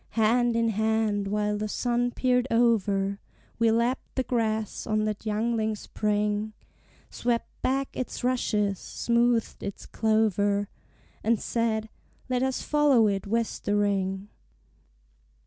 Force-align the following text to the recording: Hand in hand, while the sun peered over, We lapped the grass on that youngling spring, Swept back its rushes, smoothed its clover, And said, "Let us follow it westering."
Hand 0.15 0.55
in 0.55 0.69
hand, 0.69 1.27
while 1.27 1.59
the 1.59 1.67
sun 1.67 2.09
peered 2.09 2.47
over, 2.49 3.19
We 3.59 3.69
lapped 3.69 4.15
the 4.15 4.23
grass 4.23 4.87
on 4.87 5.03
that 5.03 5.27
youngling 5.27 5.75
spring, 5.75 6.53
Swept 7.11 7.47
back 7.61 7.95
its 7.95 8.23
rushes, 8.23 8.79
smoothed 8.79 9.61
its 9.61 9.85
clover, 9.85 10.69
And 11.23 11.39
said, 11.39 11.87
"Let 12.29 12.41
us 12.41 12.63
follow 12.63 13.05
it 13.07 13.27
westering." 13.27 14.29